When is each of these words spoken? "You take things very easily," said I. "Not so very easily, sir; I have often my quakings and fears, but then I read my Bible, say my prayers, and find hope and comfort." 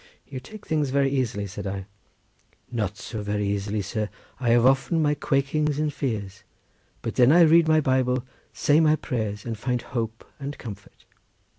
"You 0.27 0.39
take 0.39 0.65
things 0.65 0.89
very 0.89 1.11
easily," 1.11 1.45
said 1.45 1.67
I. 1.67 1.85
"Not 2.71 2.97
so 2.97 3.21
very 3.21 3.47
easily, 3.47 3.83
sir; 3.83 4.09
I 4.39 4.49
have 4.49 4.65
often 4.65 4.99
my 4.99 5.13
quakings 5.13 5.77
and 5.77 5.93
fears, 5.93 6.41
but 7.03 7.17
then 7.17 7.31
I 7.31 7.41
read 7.41 7.67
my 7.67 7.81
Bible, 7.81 8.23
say 8.51 8.79
my 8.79 8.95
prayers, 8.95 9.45
and 9.45 9.55
find 9.59 9.83
hope 9.83 10.25
and 10.39 10.57
comfort." 10.57 11.05